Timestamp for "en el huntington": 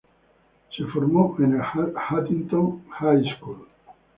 1.37-2.85